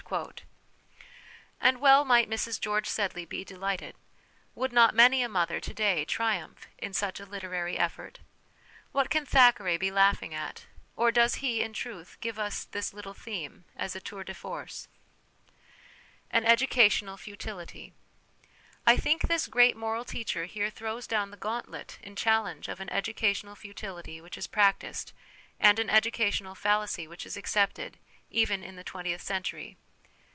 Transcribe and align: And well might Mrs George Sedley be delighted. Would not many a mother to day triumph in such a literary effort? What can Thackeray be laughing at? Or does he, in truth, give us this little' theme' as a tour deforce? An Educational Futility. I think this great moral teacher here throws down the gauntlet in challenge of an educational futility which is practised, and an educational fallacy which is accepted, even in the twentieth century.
And 1.61 1.79
well 1.79 2.03
might 2.03 2.29
Mrs 2.29 2.59
George 2.59 2.89
Sedley 2.89 3.23
be 3.23 3.45
delighted. 3.45 3.95
Would 4.55 4.73
not 4.73 4.93
many 4.93 5.23
a 5.23 5.29
mother 5.29 5.61
to 5.61 5.73
day 5.73 6.03
triumph 6.03 6.67
in 6.77 6.91
such 6.91 7.21
a 7.21 7.25
literary 7.25 7.77
effort? 7.77 8.19
What 8.91 9.09
can 9.09 9.25
Thackeray 9.25 9.77
be 9.77 9.89
laughing 9.89 10.33
at? 10.33 10.65
Or 10.97 11.13
does 11.13 11.35
he, 11.35 11.61
in 11.61 11.71
truth, 11.71 12.17
give 12.19 12.37
us 12.37 12.65
this 12.65 12.93
little' 12.93 13.13
theme' 13.27 13.63
as 13.83 13.95
a 13.95 14.01
tour 14.01 14.25
deforce? 14.25 14.89
An 16.29 16.43
Educational 16.43 17.15
Futility. 17.15 17.93
I 18.85 18.97
think 18.97 19.21
this 19.21 19.47
great 19.47 19.77
moral 19.77 20.03
teacher 20.03 20.43
here 20.43 20.69
throws 20.69 21.07
down 21.07 21.31
the 21.31 21.37
gauntlet 21.37 21.99
in 22.03 22.17
challenge 22.17 22.67
of 22.67 22.81
an 22.81 22.89
educational 22.89 23.55
futility 23.55 24.19
which 24.19 24.37
is 24.37 24.45
practised, 24.47 25.13
and 25.57 25.79
an 25.79 25.89
educational 25.89 26.53
fallacy 26.55 27.07
which 27.07 27.25
is 27.25 27.37
accepted, 27.37 27.97
even 28.29 28.61
in 28.61 28.75
the 28.75 28.83
twentieth 28.83 29.21
century. 29.21 29.77